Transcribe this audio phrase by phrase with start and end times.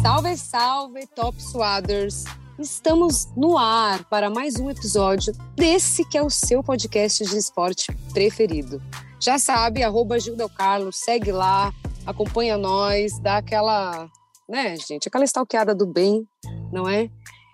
[0.00, 2.24] Salve, salve, Top Swaders!
[2.56, 7.92] Estamos no ar para mais um episódio desse que é o seu podcast de esporte
[8.12, 8.80] preferido.
[9.20, 10.16] Já sabe, arroba
[10.56, 11.72] Carlos, segue lá,
[12.06, 14.08] acompanha nós, dá aquela,
[14.48, 16.24] né, gente, aquela stalkeada do bem,
[16.72, 17.10] não é?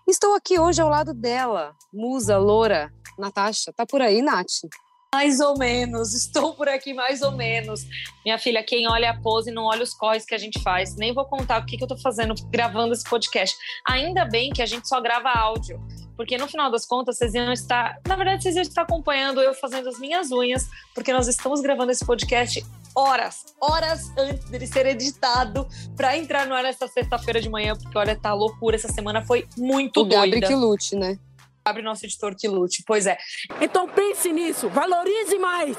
[0.06, 3.72] Estou aqui hoje ao lado dela, musa, loura, Natasha.
[3.72, 4.68] Tá por aí, Nath?
[5.14, 7.86] Mais ou menos, estou por aqui mais ou menos.
[8.24, 10.96] Minha filha, quem olha a pose não olha os corres que a gente faz.
[10.96, 13.56] Nem vou contar o que, que eu tô fazendo gravando esse podcast.
[13.88, 15.80] Ainda bem que a gente só grava áudio,
[16.16, 17.96] porque no final das contas vocês iam estar.
[18.08, 21.92] Na verdade, vocês iam estar acompanhando eu fazendo as minhas unhas, porque nós estamos gravando
[21.92, 25.64] esse podcast horas, horas antes dele ser editado
[25.96, 28.74] para entrar no ar nessa sexta-feira de manhã, porque olha, tá loucura.
[28.74, 30.26] Essa semana foi muito o doida.
[30.26, 31.16] Gabriel que lute, né?
[31.64, 32.82] Abre nosso editor que lute.
[32.86, 33.16] Pois é.
[33.60, 35.76] Então pense nisso, valorize mais.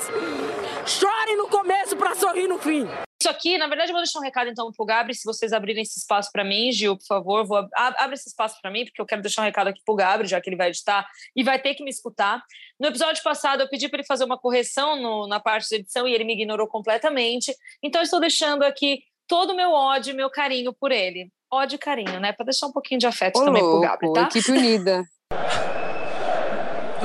[0.85, 2.88] Chore no começo para sorrir no fim.
[3.21, 5.81] Isso aqui, na verdade, eu vou deixar um recado então pro Gabri, se vocês abrirem
[5.81, 9.05] esse espaço para mim, Gil, por favor, vou abre esse espaço para mim, porque eu
[9.05, 11.73] quero deixar um recado aqui pro Gabri, já que ele vai editar e vai ter
[11.73, 12.43] que me escutar.
[12.79, 16.07] No episódio passado, eu pedi para ele fazer uma correção no, na parte de edição
[16.07, 17.55] e ele me ignorou completamente.
[17.82, 21.32] Então, eu estou deixando aqui todo o meu ódio e meu carinho por ele.
[21.51, 22.32] Ódio e carinho, né?
[22.32, 24.23] Para deixar um pouquinho de afeto Ô, também louco, pro Gabri, tá?
[24.23, 25.04] Equipe unida.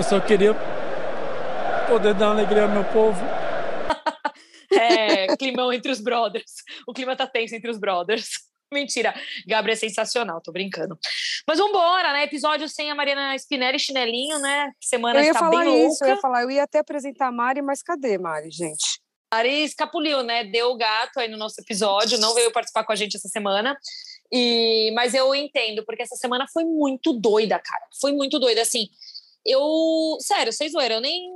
[0.00, 0.54] Eu só queria
[1.86, 3.20] poder dar alegria ao meu povo.
[4.72, 6.62] É, climão entre os brothers.
[6.86, 8.28] O clima tá tenso entre os brothers.
[8.72, 9.12] Mentira,
[9.46, 10.96] Gabriel é sensacional, tô brincando.
[11.46, 12.22] Mas vambora, né?
[12.22, 14.70] Episódio sem a Mariana Spinelli chinelinho, né?
[14.80, 16.04] Semana eu ia está falar bem isso, louca.
[16.04, 19.00] eu ia falar, eu ia até apresentar a Mari, mas cadê, Mari, gente?
[19.30, 20.44] Mari escapuliu, né?
[20.44, 23.76] Deu o gato aí no nosso episódio, não veio participar com a gente essa semana.
[24.32, 27.84] E, mas eu entendo, porque essa semana foi muito doida, cara.
[28.00, 28.88] Foi muito doida, assim.
[29.46, 31.34] Eu, sério, vocês zoeira, eu nem.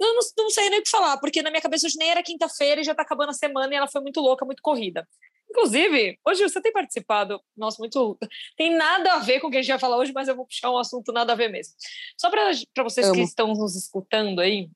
[0.00, 2.22] Eu não, não sei nem o que falar, porque na minha cabeça hoje nem era
[2.22, 5.06] quinta-feira e já tá acabando a semana e ela foi muito louca, muito corrida.
[5.48, 8.18] Inclusive, hoje você tem participado, nossa, muito.
[8.56, 10.46] Tem nada a ver com o que a gente vai falar hoje, mas eu vou
[10.46, 11.74] puxar um assunto nada a ver mesmo.
[12.18, 12.50] Só para
[12.82, 13.14] vocês Amo.
[13.14, 14.68] que estão nos escutando aí,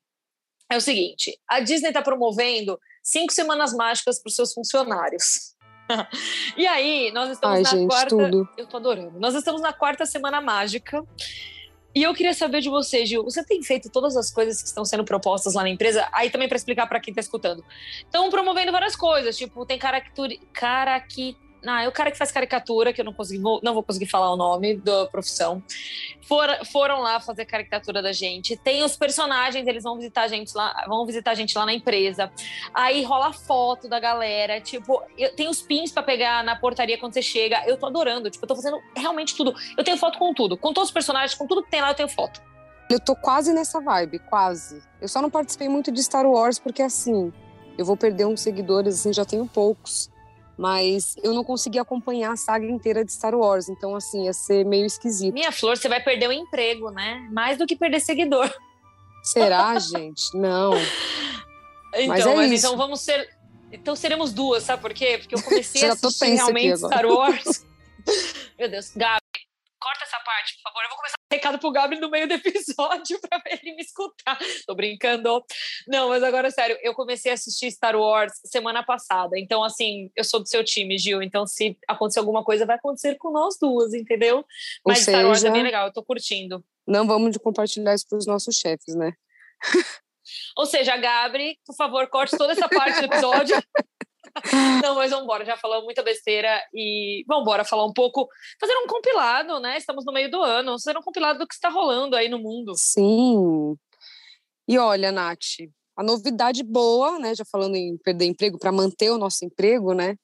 [0.71, 5.53] é o seguinte: a Disney está promovendo cinco semanas mágicas para os seus funcionários.
[6.55, 8.09] e aí, nós estamos Ai, na gente, quarta.
[8.09, 8.49] tudo.
[8.57, 9.19] Eu tô adorando.
[9.19, 11.03] Nós estamos na quarta semana mágica.
[11.93, 13.23] E eu queria saber de você, Gil.
[13.23, 16.07] Você tem feito todas as coisas que estão sendo propostas lá na empresa?
[16.11, 17.63] Aí também para explicar para quem está escutando.
[17.97, 20.35] Estão promovendo várias coisas, tipo, tem caricatura.
[20.53, 21.35] Caraqui...
[21.65, 24.05] Ah, é o cara que faz caricatura, que eu não, consegui, vou- não vou conseguir
[24.05, 25.61] falar o nome da profissão.
[26.27, 28.55] For- foram lá fazer caricatura da gente.
[28.55, 31.73] Tem os personagens, eles vão visitar a gente lá, vão visitar a gente lá na
[31.73, 32.31] empresa.
[32.73, 34.61] Aí rola foto da galera.
[34.61, 37.61] Tipo, eu, tem os pins pra pegar na portaria quando você chega.
[37.67, 38.29] Eu tô adorando.
[38.29, 39.53] Tipo, eu tô fazendo realmente tudo.
[39.77, 40.55] Eu tenho foto com tudo.
[40.57, 42.41] Com todos os personagens, com tudo que tem lá, eu tenho foto.
[42.89, 44.81] Eu tô quase nessa vibe, quase.
[45.01, 47.31] Eu só não participei muito de Star Wars porque, assim,
[47.77, 50.09] eu vou perder uns seguidores, assim, já tenho poucos.
[50.59, 54.65] Mas eu não consegui acompanhar a saga inteira de Star Wars, então, assim, ia ser
[54.65, 55.33] meio esquisito.
[55.33, 57.25] Minha flor, você vai perder o emprego, né?
[57.31, 58.53] Mais do que perder seguidor.
[59.23, 60.35] Será, gente?
[60.35, 60.73] Não.
[61.91, 62.67] Então, Mas mas, é isso.
[62.67, 63.35] então vamos ser.
[63.71, 65.17] Então seremos duas, sabe por quê?
[65.17, 66.77] Porque eu comecei a assistir realmente.
[66.77, 67.65] Star Wars.
[68.59, 69.19] Meu Deus, Gabi,
[69.81, 70.83] corta essa parte, por favor.
[70.83, 74.37] Eu vou começar recado pro Gabi no meio do episódio pra ele me escutar.
[74.65, 75.43] Tô brincando.
[75.87, 79.37] Não, mas agora, sério, eu comecei a assistir Star Wars semana passada.
[79.37, 81.21] Então, assim, eu sou do seu time, Gil.
[81.21, 84.43] Então, se acontecer alguma coisa, vai acontecer com nós duas, entendeu?
[84.85, 86.63] Mas Star Wars é seja- bem legal, eu tô curtindo.
[86.87, 89.13] Não vamos compartilhar isso pros nossos chefes, né?
[90.57, 93.55] Ou seja, Gabri, por favor, corte toda essa parte do episódio.
[94.83, 98.27] Não, mas vamos embora, já falamos muita besteira e vamos embora falar um pouco,
[98.59, 99.77] fazer um compilado, né?
[99.77, 102.73] Estamos no meio do ano, fazer um compilado do que está rolando aí no mundo.
[102.75, 103.75] Sim.
[104.67, 105.61] E olha, Nath,
[105.95, 110.15] a novidade boa, né, já falando em perder emprego para manter o nosso emprego, né,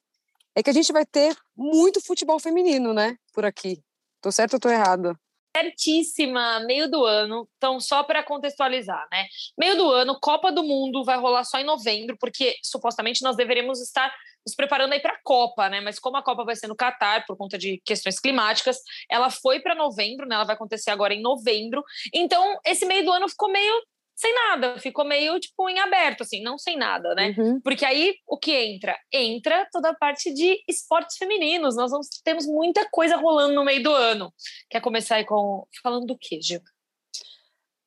[0.54, 3.82] é que a gente vai ter muito futebol feminino, né, por aqui.
[4.22, 5.18] Tô certo ou tô errada?
[5.56, 7.48] Certíssima, meio do ano.
[7.56, 9.26] Então, só para contextualizar, né?
[9.58, 13.80] Meio do ano, Copa do Mundo vai rolar só em novembro, porque supostamente nós deveríamos
[13.80, 14.14] estar
[14.46, 15.80] nos preparando aí para a Copa, né?
[15.80, 18.76] Mas como a Copa vai ser no Catar por conta de questões climáticas,
[19.10, 20.34] ela foi para novembro, né?
[20.34, 21.82] Ela vai acontecer agora em novembro.
[22.12, 23.82] Então, esse meio do ano ficou meio
[24.16, 27.34] sem nada, ficou meio tipo em aberto, assim, não sem nada, né?
[27.36, 27.60] Uhum.
[27.60, 28.98] Porque aí o que entra?
[29.12, 31.76] Entra toda a parte de esportes femininos.
[31.76, 34.32] Nós vamos, temos muita coisa rolando no meio do ano.
[34.70, 35.66] Quer começar aí com.
[35.82, 36.62] Falando do quê, Gil?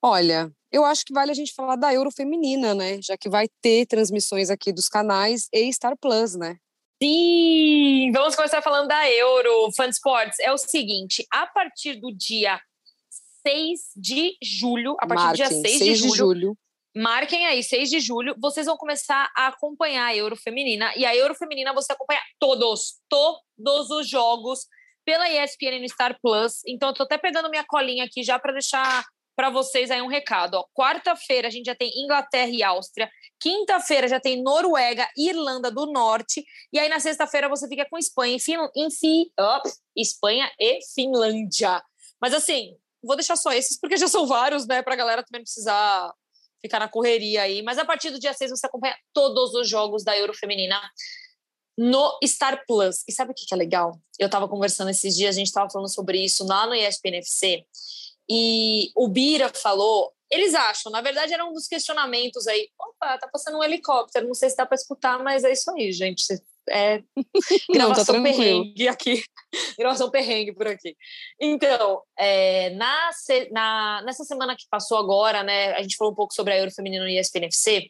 [0.03, 3.47] Olha, eu acho que vale a gente falar da Euro feminina, né, já que vai
[3.61, 6.55] ter transmissões aqui dos canais e Star Plus, né?
[7.01, 8.11] Sim!
[8.13, 10.37] Vamos começar falando da Euro Sports.
[10.39, 12.61] É o seguinte: a partir do dia
[13.45, 16.57] 6 de julho, a partir Marquem, do dia 6, 6 de de julho, julho.
[16.95, 20.91] Marquem aí, 6 de julho, vocês vão começar a acompanhar a Euro Feminina.
[20.95, 24.67] E a Euro Feminina você acompanha todos, todos os jogos
[25.05, 26.61] pela ESPN no Star Plus.
[26.67, 29.05] Então, eu tô até pegando minha colinha aqui já para deixar
[29.35, 30.61] para vocês aí um recado.
[30.73, 33.09] Quarta-feira a gente já tem Inglaterra e Áustria.
[33.39, 36.43] Quinta-feira já tem Noruega e Irlanda do Norte.
[36.73, 38.57] E aí na sexta-feira você fica com Espanha e, fin...
[38.75, 39.31] Enfim,
[39.95, 41.81] Espanha e Finlândia.
[42.21, 44.81] Mas assim, vou deixar só esses porque já são vários, né?
[44.81, 46.13] Para a galera também precisar
[46.61, 47.61] ficar na correria aí.
[47.61, 50.79] Mas a partir do dia 6 você acompanha todos os jogos da Euro Feminina
[51.77, 53.03] no Star Plus.
[53.07, 53.97] E sabe o que é legal?
[54.19, 57.65] Eu estava conversando esses dias, a gente estava falando sobre isso lá no ESPN FC.
[58.29, 63.27] E o Bira falou, eles acham, na verdade era um dos questionamentos aí, opa, tá
[63.27, 66.23] passando um helicóptero, não sei se dá para escutar, mas é isso aí, gente.
[66.69, 67.01] É.
[67.71, 69.23] Gravação não, tá perrengue aqui,
[69.77, 70.95] gravação perrengue por aqui.
[71.39, 73.09] Então, é, na,
[73.51, 76.71] na, nessa semana que passou agora, né, a gente falou um pouco sobre a Euro
[76.71, 77.89] Feminino no ESPNFC,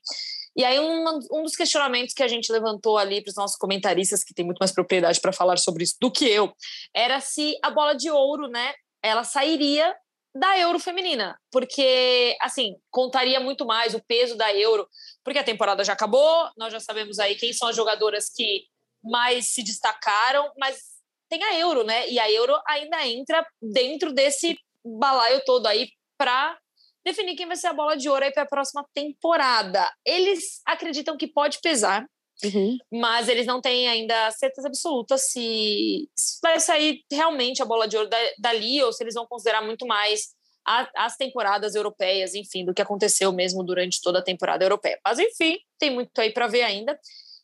[0.56, 4.24] e aí um, um dos questionamentos que a gente levantou ali para os nossos comentaristas,
[4.24, 6.52] que tem muito mais propriedade para falar sobre isso do que eu,
[6.94, 9.96] era se a bola de ouro, né, ela sairia
[10.36, 14.88] da Euro feminina, porque assim, contaria muito mais o peso da Euro,
[15.30, 18.66] porque a temporada já acabou, nós já sabemos aí quem são as jogadoras que
[19.04, 20.80] mais se destacaram, mas
[21.30, 22.10] tem a Euro, né?
[22.10, 25.88] E a Euro ainda entra dentro desse balaio todo aí
[26.18, 26.58] para
[27.06, 29.88] definir quem vai ser a bola de ouro aí para a próxima temporada.
[30.04, 32.08] Eles acreditam que pode pesar,
[32.42, 32.78] Uhum.
[32.90, 37.98] Mas eles não têm ainda certeza absoluta se, se, vai sair realmente a bola de
[37.98, 40.34] ouro da, dali ou se eles vão considerar muito mais
[40.96, 45.00] as temporadas europeias, enfim, do que aconteceu mesmo durante toda a temporada europeia.
[45.04, 47.00] Mas, enfim, tem muito aí para ver ainda.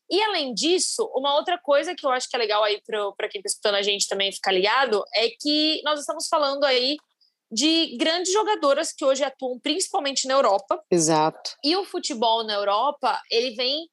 [0.09, 2.79] E, além disso, uma outra coisa que eu acho que é legal aí
[3.17, 6.97] para quem está escutando a gente também ficar ligado é que nós estamos falando aí
[7.51, 10.83] de grandes jogadoras que hoje atuam principalmente na Europa.
[10.91, 11.51] Exato.
[11.63, 13.87] E o futebol na Europa, ele vem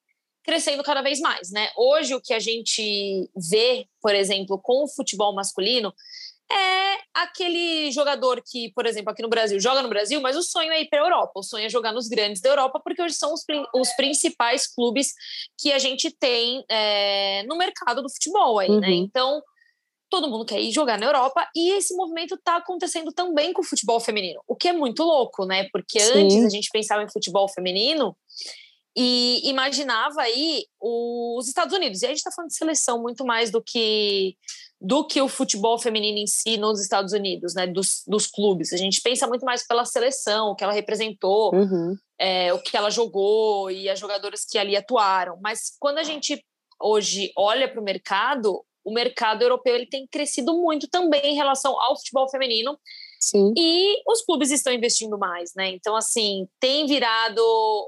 [0.44, 1.70] crescendo cada vez mais, né?
[1.76, 5.94] Hoje o que a gente vê, por exemplo, com o futebol masculino
[6.52, 10.72] é aquele jogador que, por exemplo, aqui no Brasil, joga no Brasil, mas o sonho
[10.72, 13.14] é ir para a Europa, o sonho é jogar nos grandes da Europa, porque hoje
[13.14, 13.44] são os,
[13.74, 15.12] os principais clubes
[15.58, 18.74] que a gente tem é, no mercado do futebol aí, né?
[18.74, 18.80] uhum.
[18.80, 18.90] né?
[18.90, 19.42] Então,
[20.10, 23.64] todo mundo quer ir jogar na Europa e esse movimento está acontecendo também com o
[23.64, 25.68] futebol feminino, o que é muito louco, né?
[25.72, 26.24] Porque Sim.
[26.24, 28.14] antes a gente pensava em futebol feminino
[28.96, 32.02] e imaginava aí os Estados Unidos.
[32.02, 34.36] E a gente está falando de seleção muito mais do que
[34.82, 37.68] do que o futebol feminino em si nos Estados Unidos, né?
[37.68, 38.72] Dos, dos clubes.
[38.72, 41.96] A gente pensa muito mais pela seleção, o que ela representou, uhum.
[42.18, 45.38] é, o que ela jogou e as jogadoras que ali atuaram.
[45.40, 46.44] Mas quando a gente
[46.80, 51.80] hoje olha para o mercado, o mercado europeu ele tem crescido muito também em relação
[51.80, 52.76] ao futebol feminino
[53.22, 53.54] Sim.
[53.56, 55.70] E os clubes estão investindo mais, né?
[55.70, 57.40] Então, assim, tem virado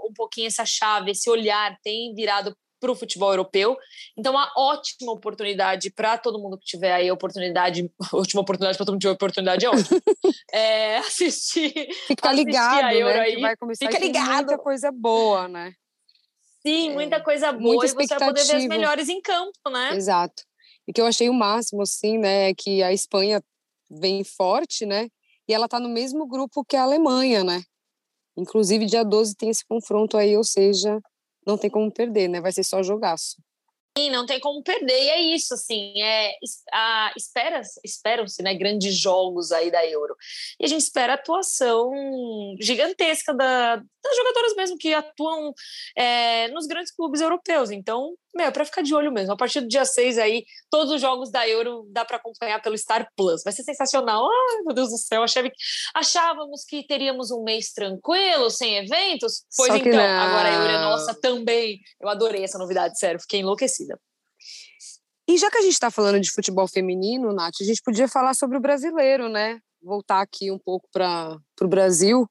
[0.08, 3.76] um pouquinho essa chave, esse olhar tem virado para o futebol europeu.
[4.16, 8.94] Então, uma ótima oportunidade para todo mundo que tiver aí oportunidade, ótima oportunidade para todo
[8.94, 10.00] mundo que tiver oportunidade é ótimo.
[10.52, 11.72] é, assistir.
[12.06, 13.20] Fica assistir ligado, a Euro né?
[13.20, 13.34] Aí.
[13.34, 14.46] Que vai começar Fica ligado.
[14.46, 15.72] muita coisa boa, né?
[16.66, 19.94] Sim, é, muita coisa boa e você vai poder ver as melhores em campo, né?
[19.94, 20.44] Exato.
[20.86, 23.42] E que eu achei o máximo, assim, né, é que a Espanha
[23.90, 25.08] vem forte, né?
[25.48, 27.62] e ela está no mesmo grupo que a Alemanha, né?
[28.36, 31.00] Inclusive, dia 12 tem esse confronto aí, ou seja,
[31.46, 32.40] não tem como perder, né?
[32.40, 33.36] Vai ser só jogaço.
[33.96, 36.32] Sim, não tem como perder, e é isso, assim, é,
[36.72, 40.16] a, espera, esperam-se, né, grandes jogos aí da Euro,
[40.58, 41.92] e a gente espera a atuação
[42.60, 45.54] gigantesca da, das jogadoras mesmo que atuam
[45.96, 49.32] é, nos grandes clubes europeus, então meu, é para ficar de olho mesmo.
[49.32, 52.76] A partir do dia 6 aí, todos os jogos da Euro dá para acompanhar pelo
[52.76, 53.42] Star Plus.
[53.44, 54.24] Vai ser sensacional.
[54.24, 55.48] Ai, meu Deus do céu, achava
[55.94, 59.44] achávamos que teríamos um mês tranquilo, sem eventos.
[59.56, 60.20] Pois então, não.
[60.20, 61.78] agora a Euro é nossa também.
[62.00, 63.83] Eu adorei essa novidade, sério, fiquei enlouquecida.
[65.28, 68.34] E já que a gente está falando de futebol feminino, Nath, a gente podia falar
[68.34, 69.58] sobre o brasileiro, né?
[69.82, 72.28] Voltar aqui um pouco para o Brasil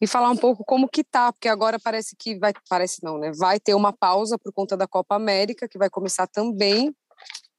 [0.00, 3.30] e falar um pouco como que tá, porque agora parece que vai, parece não, né?
[3.32, 6.94] Vai ter uma pausa por conta da Copa América, que vai começar também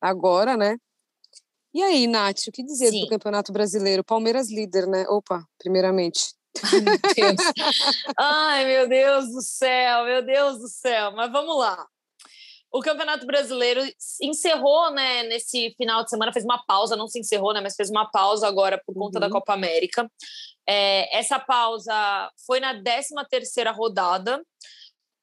[0.01, 0.78] agora, né?
[1.74, 3.01] E aí, Nath, o que dizer Sim.
[3.01, 4.04] do Campeonato Brasileiro?
[4.04, 5.06] Palmeiras líder, né?
[5.08, 6.36] Opa, primeiramente.
[6.62, 7.00] Ai meu,
[8.20, 11.13] Ai, meu Deus do céu, meu Deus do céu.
[11.13, 11.88] Mas vamos lá.
[12.72, 13.82] O Campeonato Brasileiro
[14.22, 17.90] encerrou, né, nesse final de semana, fez uma pausa, não se encerrou, né, mas fez
[17.90, 19.22] uma pausa agora por conta uhum.
[19.22, 20.10] da Copa América.
[20.68, 24.42] É, essa pausa foi na 13 terceira rodada.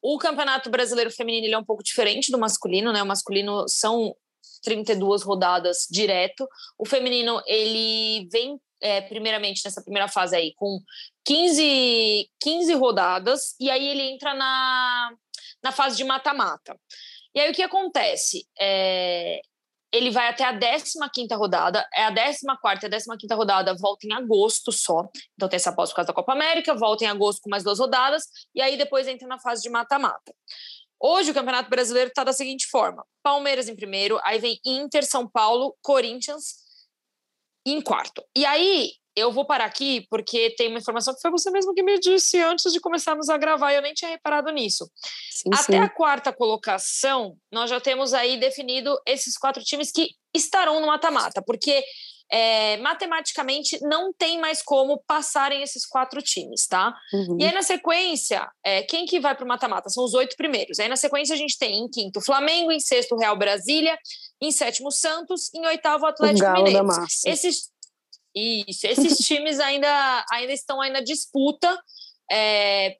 [0.02, 3.02] O Campeonato Brasileiro Feminino é um pouco diferente do masculino, né?
[3.02, 4.14] O masculino são
[4.62, 6.46] 32 rodadas direto.
[6.78, 10.78] O feminino, ele vem é, primeiramente nessa primeira fase aí com
[11.24, 15.12] 15, 15 rodadas e aí ele entra na,
[15.62, 16.78] na fase de mata-mata.
[17.38, 18.48] E aí o que acontece?
[18.58, 19.40] É,
[19.92, 24.12] ele vai até a 15 rodada, é a 14 e a 15 rodada volta em
[24.12, 27.48] agosto só, então tem essa pausa por causa da Copa América, volta em agosto com
[27.48, 30.34] mais duas rodadas, e aí depois entra na fase de mata-mata.
[31.00, 35.30] Hoje o Campeonato Brasileiro está da seguinte forma: Palmeiras em primeiro, aí vem Inter, São
[35.30, 36.56] Paulo, Corinthians
[37.64, 38.20] em quarto.
[38.34, 41.82] E aí eu vou parar aqui porque tem uma informação que foi você mesmo que
[41.82, 44.88] me disse antes de começarmos a gravar e eu nem tinha reparado nisso.
[45.30, 45.78] Sim, Até sim.
[45.78, 51.42] a quarta colocação, nós já temos aí definido esses quatro times que estarão no mata-mata,
[51.42, 51.82] porque
[52.30, 56.94] é, matematicamente não tem mais como passarem esses quatro times, tá?
[57.12, 57.38] Uhum.
[57.40, 59.88] E aí, na sequência, é, quem que vai para o mata-mata?
[59.88, 60.78] São os oito primeiros.
[60.78, 63.96] Aí, na sequência, a gente tem em quinto Flamengo, em sexto Real Brasília,
[64.42, 66.86] em sétimo Santos, em oitavo Atlético Mineiro.
[67.24, 67.70] Esses,
[68.66, 71.78] isso, esses times ainda, ainda estão aí na disputa
[72.30, 72.96] é,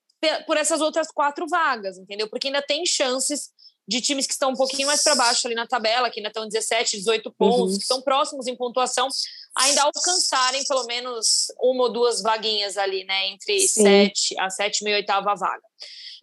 [0.46, 2.28] por essas outras quatro vagas, entendeu?
[2.28, 3.50] Porque ainda tem chances
[3.88, 6.46] de times que estão um pouquinho mais para baixo ali na tabela, que ainda estão
[6.46, 7.78] 17, 18 pontos, uhum.
[7.78, 9.08] que estão próximos em pontuação,
[9.56, 13.28] ainda alcançarem pelo menos uma ou duas vaguinhas ali, né?
[13.28, 13.82] Entre Sim.
[13.82, 15.62] sete, a sétima e oitava vaga.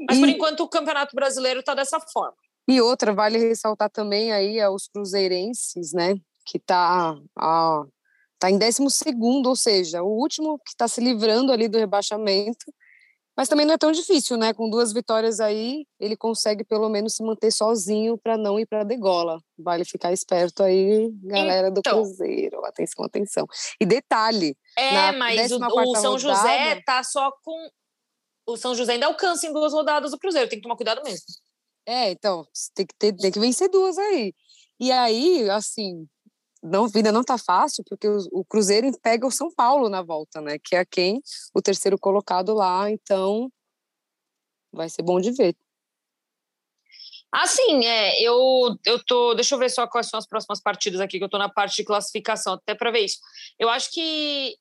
[0.08, 0.20] Mas e...
[0.20, 2.38] por enquanto o Campeonato Brasileiro está dessa forma.
[2.68, 6.16] E outra, vale ressaltar também aí aos cruzeirenses, né?
[6.46, 6.60] Que
[8.36, 11.78] está tá em 12 segundo, ou seja, o último que está se livrando ali do
[11.78, 12.66] rebaixamento
[13.36, 14.54] mas também não é tão difícil, né?
[14.54, 18.82] Com duas vitórias aí, ele consegue pelo menos se manter sozinho para não ir para
[18.82, 19.42] a degola.
[19.58, 22.64] Vale ficar esperto aí, galera do então, Cruzeiro.
[22.66, 23.46] Atenção, atenção.
[23.80, 24.58] E detalhe.
[24.78, 27.70] É, mas o, o, São rodada, José tá só com.
[28.48, 31.26] O São José ainda alcança em duas rodadas o Cruzeiro, tem que tomar cuidado mesmo.
[31.86, 34.34] É, então, tem que, ter, tem que vencer duas aí.
[34.80, 36.08] E aí, assim,
[36.66, 40.42] não, vida não tá fácil, porque o, o, Cruzeiro pega o São Paulo na volta,
[40.42, 40.58] né?
[40.58, 41.22] Que é quem
[41.54, 43.52] o terceiro colocado lá, então
[44.72, 45.56] vai ser bom de ver.
[47.32, 49.34] Assim, é, eu, eu tô.
[49.34, 51.76] Deixa eu ver só quais são as próximas partidas aqui, que eu tô na parte
[51.78, 53.20] de classificação, até para ver isso.
[53.60, 54.56] Eu acho que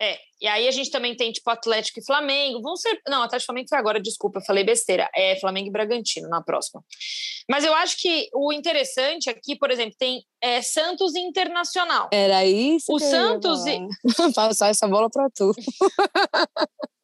[0.00, 2.62] é, e aí a gente também tem, tipo, Atlético e Flamengo.
[2.62, 3.00] Vão ser.
[3.08, 5.10] Não, Atlético e Flamengo foi agora, desculpa, eu falei besteira.
[5.14, 6.84] É Flamengo e Bragantino na próxima.
[7.50, 12.08] Mas eu acho que o interessante aqui, por exemplo, tem é, Santos Internacional.
[12.12, 12.92] Era isso.
[12.92, 13.66] O Santos.
[13.66, 13.80] E...
[14.34, 15.52] Passar essa bola para tu.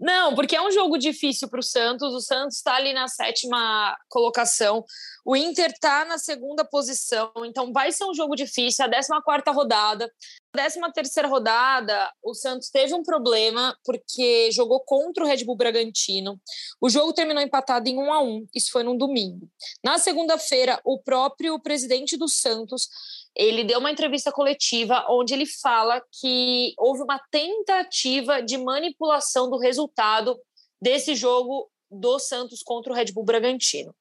[0.00, 2.14] Não, porque é um jogo difícil para o Santos.
[2.14, 4.84] O Santos está ali na sétima colocação.
[5.24, 7.32] O Inter está na segunda posição.
[7.44, 8.84] Então vai ser um jogo difícil.
[8.84, 10.12] A 14 quarta rodada.
[10.54, 15.56] A 13 terceira rodada, o Santos teve um problema porque jogou contra o Red Bull
[15.56, 16.38] Bragantino.
[16.80, 19.48] O jogo terminou empatado em 1 a 1 Isso foi num domingo.
[19.82, 22.88] Na segunda-feira, o próprio presidente do Santos
[23.34, 29.56] ele deu uma entrevista coletiva onde ele fala que houve uma tentativa de manipulação do
[29.56, 30.38] resultado
[30.80, 33.94] desse jogo do Santos contra o Red Bull Bragantino.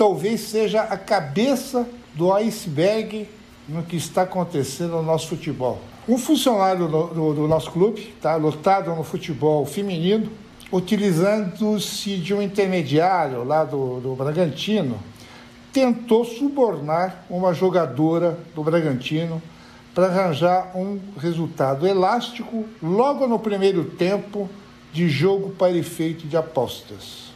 [0.00, 3.28] Talvez seja a cabeça do iceberg
[3.68, 5.78] no que está acontecendo no nosso futebol.
[6.08, 10.32] Um funcionário do, do, do nosso clube, tá, lotado no futebol feminino,
[10.72, 14.98] utilizando-se de um intermediário lá do, do Bragantino,
[15.70, 19.42] tentou subornar uma jogadora do Bragantino
[19.94, 24.48] para arranjar um resultado elástico logo no primeiro tempo
[24.94, 27.29] de jogo para efeito de apostas.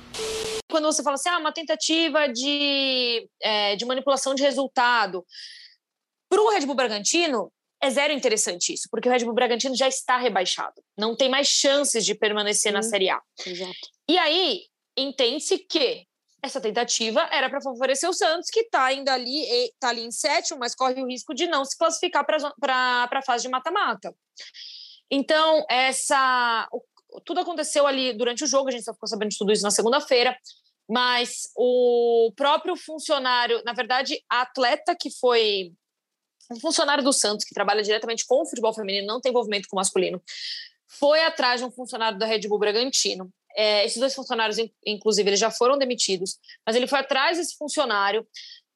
[0.75, 5.25] Quando você fala assim, ah, uma tentativa de, é, de manipulação de resultado,
[6.29, 9.87] para o Red Bull Bragantino, é zero interessante isso, porque o Red Bull Bragantino já
[9.87, 13.23] está rebaixado, não tem mais chances de permanecer Sim, na Série A.
[13.47, 13.89] Exato.
[14.09, 14.63] E aí,
[14.97, 16.09] entende-se que
[16.43, 20.59] essa tentativa era para favorecer o Santos, que está ainda ali, está ali em sétimo,
[20.59, 24.13] mas corre o risco de não se classificar para a fase de mata-mata.
[25.09, 26.69] Então, essa
[27.25, 29.71] tudo aconteceu ali durante o jogo, a gente só ficou sabendo de tudo isso na
[29.71, 30.37] segunda-feira,
[30.89, 35.73] mas o próprio funcionário, na verdade, a atleta que foi
[36.51, 39.77] um funcionário do Santos, que trabalha diretamente com o futebol feminino, não tem envolvimento com
[39.77, 40.23] o masculino,
[40.87, 43.33] foi atrás de um funcionário da Red Bull Bragantino.
[43.57, 48.27] É, esses dois funcionários, inclusive, eles já foram demitidos, mas ele foi atrás desse funcionário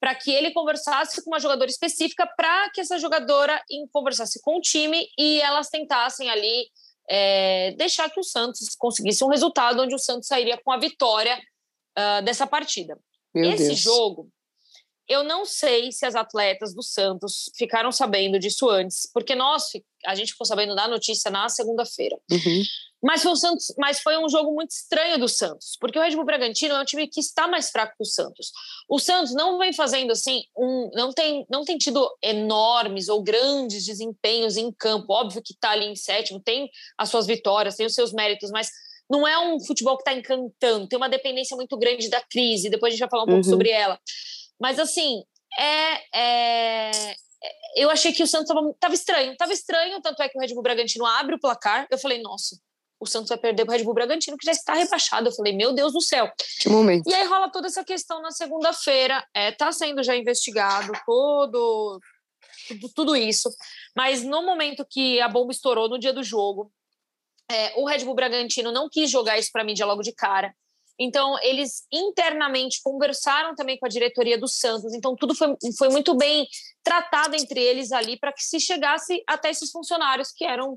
[0.00, 3.60] para que ele conversasse com uma jogadora específica, para que essa jogadora
[3.92, 6.70] conversasse com o time e elas tentassem ali
[7.10, 11.36] é, deixar que o Santos conseguisse um resultado onde o Santos sairia com a vitória
[11.98, 12.98] uh, dessa partida.
[13.34, 13.80] Meu Esse Deus.
[13.80, 14.30] jogo,
[15.08, 19.64] eu não sei se as atletas do Santos ficaram sabendo disso antes, porque nós,
[20.04, 22.16] a gente ficou sabendo da notícia na segunda-feira.
[22.30, 22.62] Uhum.
[23.02, 26.16] Mas foi, o Santos, mas foi um jogo muito estranho do Santos, porque o Red
[26.16, 28.50] Bull Bragantino é um time que está mais fraco que o Santos.
[28.88, 33.86] O Santos não vem fazendo assim, um, não, tem, não tem tido enormes ou grandes
[33.86, 35.12] desempenhos em campo.
[35.12, 38.68] Óbvio que está ali em sétimo, tem as suas vitórias, tem os seus méritos, mas
[39.10, 40.86] não é um futebol que está encantando.
[40.86, 42.70] Tem uma dependência muito grande da crise.
[42.70, 43.32] Depois a gente vai falar um uhum.
[43.34, 43.98] pouco sobre ela.
[44.60, 45.22] Mas assim,
[45.58, 47.14] é, é,
[47.76, 49.36] eu achei que o Santos estava estranho.
[49.36, 51.86] Tava estranho, tanto é que o Red Bull Bragantino abre o placar.
[51.90, 52.58] Eu falei, nossa,
[53.00, 55.28] o Santos vai perder para o Red Bull Bragantino, que já está rebaixado.
[55.28, 56.30] Eu falei, meu Deus do céu.
[56.60, 57.08] Que momento.
[57.08, 59.24] E aí rola toda essa questão na segunda-feira.
[59.34, 62.00] É, tá sendo já investigado todo,
[62.68, 63.48] tudo, tudo isso.
[63.96, 66.72] Mas no momento que a bomba estourou, no dia do jogo,
[67.50, 70.54] é, o Red Bull Bragantino não quis jogar isso para mídia logo de cara.
[71.00, 74.92] Então, eles internamente conversaram também com a diretoria do Santos.
[74.92, 76.46] Então, tudo foi, foi muito bem
[76.82, 80.76] tratado entre eles ali para que se chegasse até esses funcionários que eram,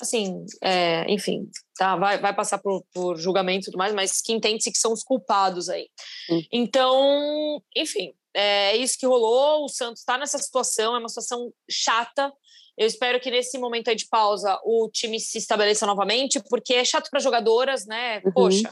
[0.00, 4.32] assim, é, enfim, tá, vai, vai passar por, por julgamento e tudo mais, mas que
[4.32, 5.90] entende-se que são os culpados aí.
[6.30, 6.42] Hum.
[6.50, 9.64] Então, enfim, é isso que rolou.
[9.64, 12.32] O Santos está nessa situação, é uma situação chata.
[12.78, 16.84] Eu espero que nesse momento aí de pausa o time se estabeleça novamente, porque é
[16.84, 18.22] chato para jogadoras, né?
[18.24, 18.32] Uhum.
[18.32, 18.70] Poxa,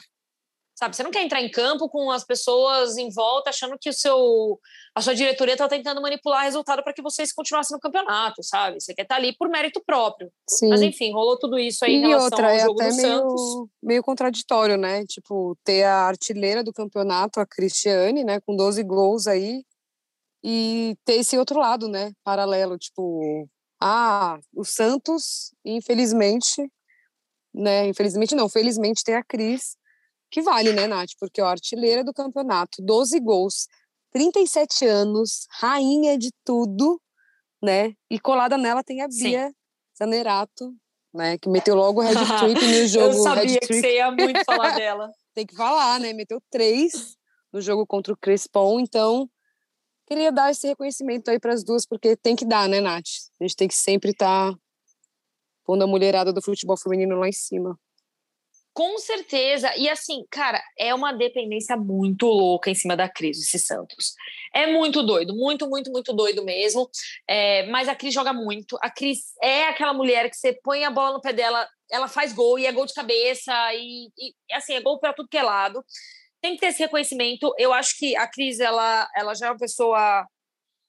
[0.79, 0.95] sabe?
[0.95, 4.61] Você não quer entrar em campo com as pessoas em volta achando que o seu
[4.95, 8.81] a sua diretoria está tentando manipular resultado para que vocês continuassem no campeonato, sabe?
[8.81, 10.31] Você quer estar tá ali por mérito próprio.
[10.49, 10.69] Sim.
[10.69, 12.97] Mas enfim, rolou tudo isso aí e em relação outra, ao é jogo até do
[12.97, 13.43] meio, Santos.
[13.83, 15.05] meio contraditório, né?
[15.05, 19.65] Tipo, ter a artilheira do campeonato, a Cristiane, né, com 12 gols aí,
[20.45, 23.49] e ter esse outro lado, né, paralelo, tipo,
[23.80, 26.71] ah, o Santos, infelizmente,
[27.54, 29.76] né, infelizmente não, felizmente tem a Cris,
[30.30, 31.11] que vale, né, Nath?
[31.18, 33.66] Porque a artilheira do campeonato, 12 gols,
[34.12, 37.00] 37 anos, rainha de tudo,
[37.62, 37.92] né?
[38.11, 39.54] E colada nela tem a Bia Sim.
[39.99, 40.75] Zanerato,
[41.14, 41.38] né?
[41.38, 43.14] Que meteu logo o Red Trick no jogo.
[43.14, 45.11] Eu sabia que você ia muito falar dela.
[45.35, 46.12] tem que falar, né?
[46.12, 47.16] Meteu três
[47.52, 49.28] no jogo contra o Crespon, então
[50.07, 53.09] queria dar esse reconhecimento aí para as duas, porque tem que dar, né, Nath?
[53.41, 54.59] A gente tem que sempre estar tá
[55.65, 57.79] pondo a mulherada do futebol feminino lá em cima.
[58.77, 59.75] Com certeza.
[59.79, 64.13] E assim, cara, é uma dependência muito louca em cima da Cris, esse Santos.
[64.55, 66.87] É muito doido, muito, muito, muito doido mesmo.
[67.27, 68.76] É, mas a Cris joga muito.
[68.83, 72.35] A Cris é aquela mulher que você põe a bola no pé dela, ela faz
[72.35, 75.43] gol e é gol de cabeça, e, e assim, é gol para tudo que é
[75.43, 75.83] lado.
[76.47, 77.52] Tem que ter esse reconhecimento.
[77.59, 80.25] Eu acho que a Cris, ela, ela já é uma pessoa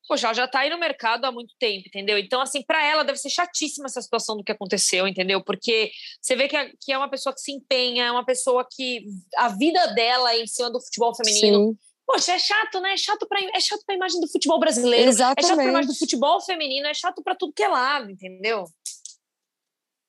[0.08, 2.18] poxa, ela já está aí no mercado há muito tempo, entendeu?
[2.18, 5.44] Então, assim, para ela deve ser chatíssima essa situação do que aconteceu, entendeu?
[5.44, 5.92] Porque
[6.22, 9.04] você vê que é, que é uma pessoa que se empenha, é uma pessoa que
[9.36, 11.72] a vida dela é em cima do futebol feminino.
[11.72, 11.78] Sim.
[12.06, 12.94] Poxa, é chato, né?
[12.94, 15.40] É chato para é chato para a imagem do futebol brasileiro, Exatamente.
[15.40, 18.10] é chato para a imagem do futebol feminino, é chato para tudo que é lado,
[18.10, 18.64] entendeu?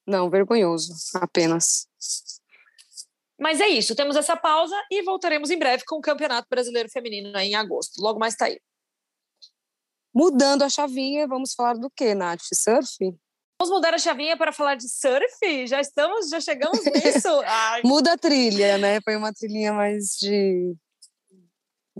[0.06, 1.88] Não, vergonhoso, apenas.
[3.38, 7.36] Mas é isso, temos essa pausa e voltaremos em breve com o Campeonato Brasileiro Feminino
[7.38, 8.02] em agosto.
[8.02, 8.60] Logo mais tá aí.
[10.12, 12.42] Mudando a chavinha, vamos falar do que, Nath?
[12.52, 12.96] Surf?
[13.60, 15.66] Vamos mudar a chavinha para falar de surf?
[15.66, 17.28] Já estamos, já chegamos nisso.
[17.84, 19.00] Muda a trilha, né?
[19.00, 20.74] Põe uma trilhinha mais de.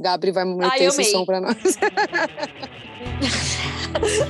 [0.01, 1.57] Gabri vai meter Ai, esse som para nós.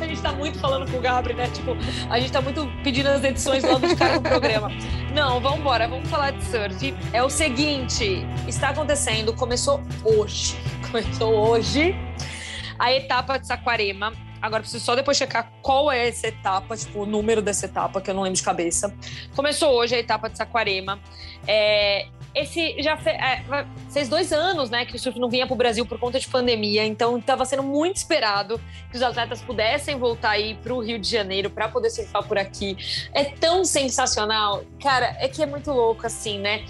[0.00, 1.48] a gente tá muito falando com o Gabri, né?
[1.48, 1.76] Tipo,
[2.10, 4.70] a gente tá muito pedindo as edições logo de cara no programa.
[5.14, 6.94] Não, vamos embora, vamos falar de surf.
[7.12, 10.56] É o seguinte, está acontecendo, começou hoje.
[10.90, 11.94] Começou hoje
[12.78, 14.12] a etapa de Saquarema.
[14.40, 18.08] Agora preciso só depois checar qual é essa etapa, tipo, o número dessa etapa, que
[18.08, 18.94] eu não lembro de cabeça.
[19.34, 21.00] Começou hoje a etapa de Saquarema.
[21.46, 22.06] É,
[22.40, 23.42] esse já fe, é,
[23.90, 26.28] fez dois anos, né, que o surf não vinha para o Brasil por conta de
[26.28, 30.98] pandemia, então estava sendo muito esperado que os atletas pudessem voltar aí para o Rio
[30.98, 32.76] de Janeiro para poder surfar por aqui.
[33.12, 36.64] É tão sensacional, cara, é que é muito louco assim, né?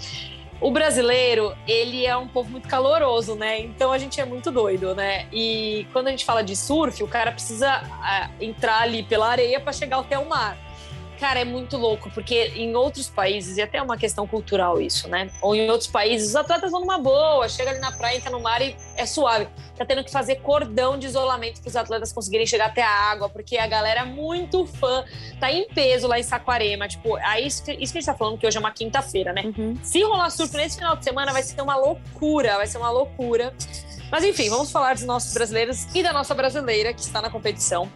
[0.61, 3.59] o brasileiro, ele é um povo muito caloroso, né?
[3.61, 5.25] Então a gente é muito doido, né?
[5.31, 9.59] E quando a gente fala de surf, o cara precisa uh, entrar ali pela areia
[9.59, 10.57] para chegar até o mar.
[11.19, 15.09] Cara, é muito louco, porque em outros países, e até é uma questão cultural isso,
[15.09, 15.29] né?
[15.41, 18.39] Ou em outros países, os atletas vão numa boa, chega ali na praia, entra no
[18.39, 19.47] mar e é suave.
[19.77, 23.29] Tá tendo que fazer cordão de isolamento para os atletas conseguirem chegar até a água,
[23.29, 25.03] porque a galera é muito fã,
[25.39, 26.87] tá em peso lá em Saquarema.
[26.87, 29.33] Tipo, é isso que, isso que a gente tá falando, que hoje é uma quinta-feira,
[29.33, 29.43] né?
[29.57, 29.77] Uhum.
[29.83, 33.53] Se rolar surf nesse final de semana, vai ser uma loucura, vai ser uma loucura.
[34.11, 37.91] Mas enfim, vamos falar dos nossos brasileiros e da nossa brasileira que está na competição.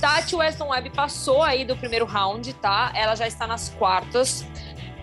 [0.00, 2.92] Tati Weston Webb passou aí do primeiro round, tá?
[2.94, 4.44] Ela já está nas quartas.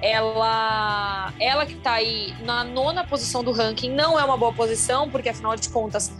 [0.02, 5.10] Ela, ela que está aí na nona posição do ranking, não é uma boa posição,
[5.10, 6.12] porque afinal de contas,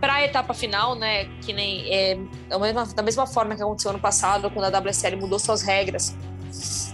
[0.00, 3.90] para a etapa final, né, que nem é, da, mesma, da mesma forma que aconteceu
[3.90, 6.16] ano passado, quando a WSL mudou suas regras,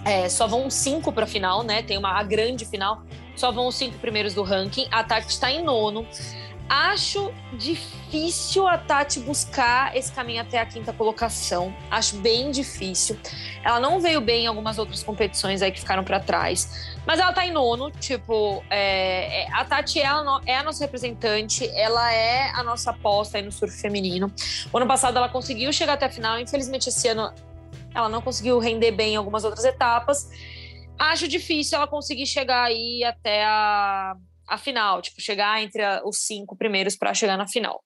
[0.04, 1.82] é, só vão cinco para a final, né?
[1.82, 3.02] Tem uma a grande final,
[3.36, 4.86] só vão os cinco primeiros do ranking.
[4.90, 6.06] A Tati está em nono.
[6.68, 11.74] Acho difícil a Tati buscar esse caminho até a quinta colocação.
[11.90, 13.18] Acho bem difícil.
[13.64, 16.94] Ela não veio bem em algumas outras competições aí que ficaram para trás.
[17.07, 17.90] Mas ela tá em nono.
[17.90, 21.66] Tipo, é, é, a Tati é a, é a, nossa representante.
[21.74, 24.31] Ela é a nossa aposta aí no surf feminino.
[24.70, 26.38] O ano passado ela conseguiu chegar até a final.
[26.38, 27.33] Infelizmente, esse ano
[27.94, 30.28] ela não conseguiu render bem em algumas outras etapas.
[30.98, 34.16] Acho difícil ela conseguir chegar aí até a
[34.48, 37.82] a final, tipo, chegar entre a, os cinco primeiros para chegar na final.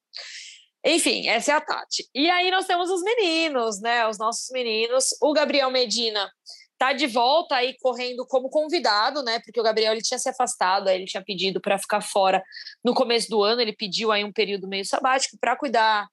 [0.85, 2.09] Enfim, essa é a Tati.
[2.14, 4.07] E aí nós temos os meninos, né?
[4.09, 5.07] Os nossos meninos.
[5.20, 6.31] O Gabriel Medina
[6.77, 9.40] tá de volta aí correndo como convidado, né?
[9.44, 12.42] Porque o Gabriel ele tinha se afastado, ele tinha pedido para ficar fora
[12.85, 16.09] no começo do ano, ele pediu aí um período meio sabático para cuidar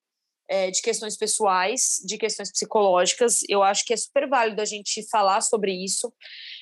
[0.49, 3.41] é, de questões pessoais, de questões psicológicas.
[3.47, 6.11] Eu acho que é super válido a gente falar sobre isso.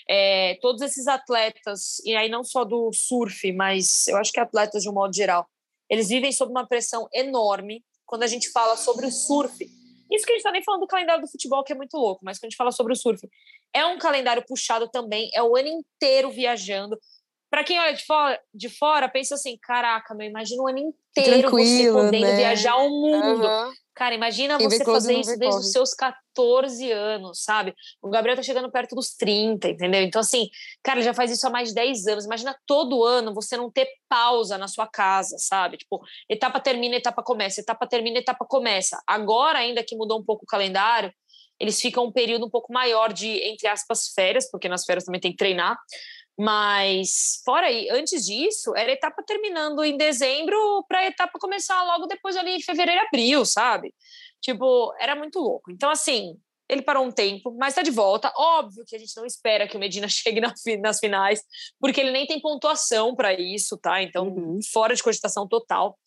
[0.10, 4.84] É, todos esses atletas, e aí não só do surf, mas eu acho que atletas
[4.84, 5.48] de um modo geral,
[5.90, 9.66] eles vivem sob uma pressão enorme quando a gente fala sobre o surf.
[10.12, 12.24] Isso que a gente está nem falando do calendário do futebol, que é muito louco,
[12.24, 13.28] mas quando a gente fala sobre o surf,
[13.74, 16.98] é um calendário puxado também, é o ano inteiro viajando.
[17.58, 21.50] Para quem olha de fora, de fora, pensa assim: caraca, meu, imagina o ano inteiro
[21.50, 22.36] Tranquilo, você podendo né?
[22.36, 23.48] viajar o mundo.
[23.48, 23.74] Uhum.
[23.96, 25.66] Cara, imagina Quem você fazer isso desde corre.
[25.66, 27.74] os seus 14 anos, sabe?
[28.00, 30.04] O Gabriel tá chegando perto dos 30, entendeu?
[30.04, 30.48] Então, assim,
[30.84, 32.26] cara, ele já faz isso há mais de 10 anos.
[32.26, 35.78] Imagina todo ano você não ter pausa na sua casa, sabe?
[35.78, 39.02] Tipo, etapa termina, etapa começa, etapa termina, etapa começa.
[39.08, 41.12] Agora, ainda que mudou um pouco o calendário,
[41.60, 45.20] eles ficam um período um pouco maior de, entre aspas, férias, porque nas férias também
[45.20, 45.76] tem que treinar.
[46.38, 52.06] Mas, fora aí, antes disso, era etapa terminando em dezembro para a etapa começar logo
[52.06, 53.94] depois ali em fevereiro, abril, sabe?
[54.40, 55.72] Tipo, era muito louco.
[55.72, 56.38] Então, assim,
[56.70, 58.32] ele parou um tempo, mas está de volta.
[58.36, 60.42] Óbvio que a gente não espera que o Medina chegue
[60.80, 61.42] nas finais,
[61.80, 64.02] porque ele nem tem pontuação para isso, tá?
[64.04, 64.60] Então, uhum.
[64.72, 65.98] fora de cogitação total.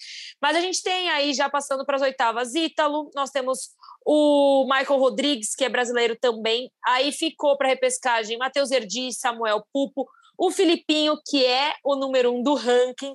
[0.40, 3.70] Mas a gente tem aí, já passando para as oitavas, Ítalo, nós temos
[4.04, 6.70] o Michael Rodrigues, que é brasileiro também.
[6.86, 10.06] Aí ficou para repescagem Matheus Erdi, Samuel Pupo,
[10.40, 13.14] o Filipinho, que é o número um do ranking.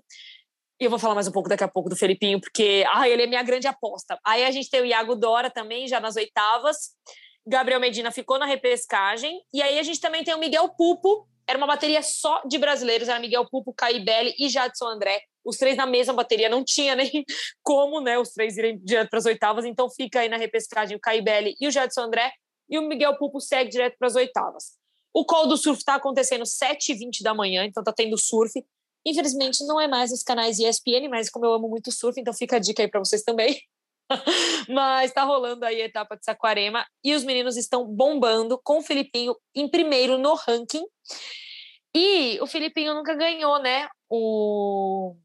[0.79, 3.23] E eu vou falar mais um pouco daqui a pouco do Felipinho, porque ah, ele
[3.23, 4.19] é minha grande aposta.
[4.23, 6.91] Aí a gente tem o Iago Dora também, já nas oitavas.
[7.47, 9.41] Gabriel Medina ficou na repescagem.
[9.51, 11.27] E aí a gente também tem o Miguel Pupo.
[11.47, 15.19] Era uma bateria só de brasileiros, era Miguel Pupo, Caibelli e Jadson André.
[15.43, 17.09] Os três na mesma bateria, não tinha nem
[17.63, 18.19] como, né?
[18.19, 19.65] Os três irem direto para as oitavas.
[19.65, 22.31] Então fica aí na repescagem o Caibelli e o Jadson André.
[22.69, 24.84] E o Miguel Pupo segue direto para as oitavas.
[25.15, 28.51] O call do surf está acontecendo 7h20 da manhã, então tá tendo surf.
[29.07, 32.57] Infelizmente, não é mais nos canais ESPN, mas como eu amo muito surf, então fica
[32.57, 33.57] a dica aí para vocês também.
[34.67, 38.81] mas tá rolando aí a etapa de Saquarema e os meninos estão bombando com o
[38.81, 40.83] Filipinho em primeiro no ranking.
[41.95, 43.87] E o Filipinho nunca ganhou, né?
[44.09, 45.15] O...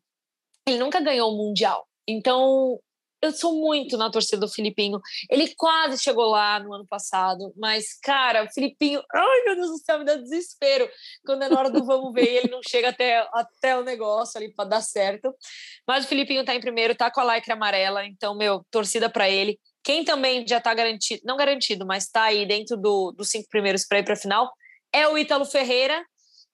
[0.68, 1.84] Ele nunca ganhou o Mundial.
[2.06, 2.78] Então,
[3.22, 5.00] eu sou muito na torcida do Filipinho.
[5.28, 9.78] Ele quase chegou lá no ano passado, mas, cara, o Filipinho, ai meu Deus do
[9.78, 10.88] céu, me dá desespero.
[11.24, 14.52] Quando é na hora do vamos ver, ele não chega até, até o negócio ali
[14.52, 15.34] para dar certo.
[15.86, 19.28] Mas o Filipinho tá em primeiro, tá com a lycra amarela, então, meu, torcida para
[19.28, 19.58] ele.
[19.82, 23.86] Quem também já tá garantido, não garantido, mas tá aí dentro do, dos cinco primeiros
[23.86, 24.50] para ir para final,
[24.92, 26.04] é o Ítalo Ferreira,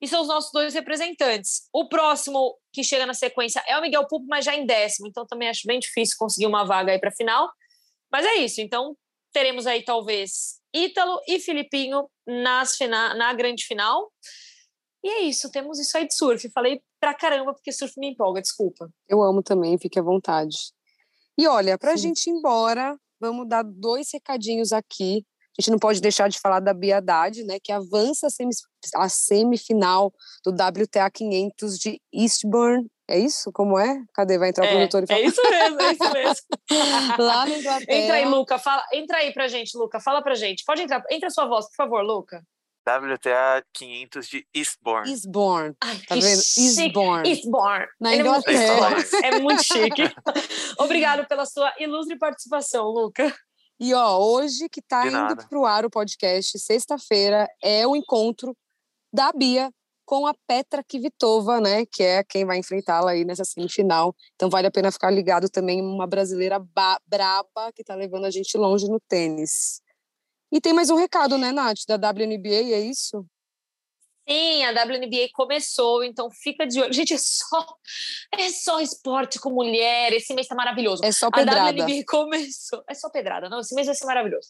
[0.00, 1.68] e são os nossos dois representantes.
[1.72, 5.26] O próximo que chega na sequência é o Miguel Pupo, mas já em décimo, então
[5.26, 7.50] também acho bem difícil conseguir uma vaga aí para a final.
[8.10, 8.96] Mas é isso, então
[9.32, 14.12] teremos aí talvez Ítalo e Filipinho nas fina na grande final.
[15.02, 16.50] E é isso, temos isso aí de surf.
[16.50, 18.88] Falei pra caramba porque surf me empolga, desculpa.
[19.08, 20.56] Eu amo também, fique à vontade.
[21.38, 22.08] E olha, pra Sim.
[22.08, 25.24] gente ir embora, vamos dar dois recadinhos aqui
[25.58, 28.28] a gente não pode deixar de falar da Bia Haddad, né, que avança
[28.94, 30.12] a semifinal
[30.44, 32.86] do WTA 500 de Eastbourne.
[33.08, 33.52] É isso?
[33.52, 34.02] Como é?
[34.12, 34.36] Cadê?
[34.36, 35.20] Vai entrar o é, produtor e falar.
[35.20, 36.46] É isso mesmo, é isso mesmo.
[37.24, 37.98] Lá no Inglaterra.
[37.98, 38.58] Entra aí, Luca.
[38.58, 40.00] Fala, entra aí pra gente, Luca.
[40.00, 40.64] Fala pra gente.
[40.64, 41.02] Pode entrar.
[41.10, 42.42] Entra a sua voz, por favor, Luca.
[42.86, 45.10] WTA 500 de Eastbourne.
[45.10, 45.74] Eastbourne.
[45.80, 46.42] Ai, tá vendo?
[46.56, 47.28] Eastbourne.
[47.28, 47.86] Eastbourne.
[48.00, 48.90] Na Ele Inglaterra.
[48.90, 50.02] É muito, é muito chique.
[50.78, 53.34] Obrigado pela sua ilustre participação, Luca.
[53.78, 58.56] E ó, hoje que está indo para o ar o podcast, sexta-feira, é o encontro
[59.12, 59.70] da Bia
[60.06, 64.14] com a Petra Kvitova, né, que é quem vai enfrentá-la aí nessa semifinal.
[64.34, 66.58] Então vale a pena ficar ligado também uma brasileira
[67.06, 69.82] braba que está levando a gente longe no tênis.
[70.50, 73.26] E tem mais um recado, né, Nath, da WNBA, é isso?
[74.28, 76.92] Sim, a WNBA começou, então fica de olho.
[76.92, 77.66] Gente, é só,
[78.36, 80.12] é só esporte com mulher.
[80.12, 81.04] Esse mês tá maravilhoso.
[81.04, 81.82] É só pedrada.
[81.82, 82.82] A WNBA começou.
[82.88, 83.60] É só pedrada, não.
[83.60, 84.48] Esse mês vai ser maravilhoso.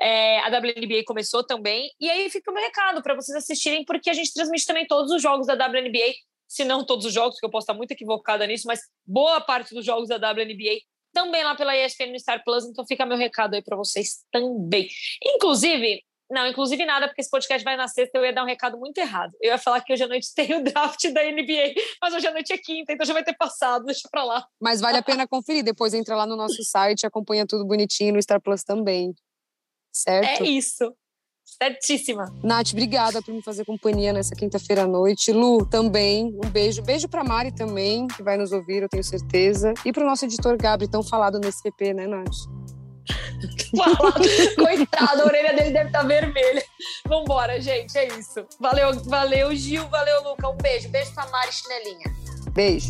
[0.00, 1.90] É, a WNBA começou também.
[2.00, 5.12] E aí fica o meu recado para vocês assistirem, porque a gente transmite também todos
[5.12, 6.14] os jogos da WNBA
[6.48, 9.74] se não todos os jogos, porque eu posso estar muito equivocada nisso, mas boa parte
[9.74, 10.80] dos jogos da WNBA
[11.12, 14.88] também lá pela ESPN no Star Plus, então fica meu recado aí para vocês também.
[15.22, 18.78] Inclusive, não, inclusive nada, porque esse podcast vai na sexta, eu ia dar um recado
[18.78, 19.32] muito errado.
[19.40, 22.32] Eu ia falar que hoje à noite tem o draft da NBA, mas hoje à
[22.32, 24.46] noite é quinta, então já vai ter passado, deixa pra lá.
[24.60, 28.22] Mas vale a pena conferir, depois entra lá no nosso site, acompanha tudo bonitinho no
[28.22, 29.14] Star Plus também.
[29.92, 30.42] Certo?
[30.42, 30.94] É isso.
[31.60, 32.26] Certíssima.
[32.44, 35.32] Nath, obrigada por me fazer companhia nessa quinta-feira à noite.
[35.32, 36.26] Lu, também.
[36.44, 36.82] Um beijo.
[36.82, 39.72] Beijo pra Mari também, que vai nos ouvir, eu tenho certeza.
[39.84, 42.46] E pro nosso editor Gabri, tão falado nesse PP, né, Nath?
[44.56, 46.64] Coitado, a orelha dele deve estar tá vermelha.
[47.06, 48.46] Vambora, gente, é isso.
[48.60, 50.48] Valeu, valeu, Gil, valeu, Luca.
[50.48, 50.88] Um beijo.
[50.88, 52.14] Beijo pra Mari Chinelinha.
[52.52, 52.88] Beijo.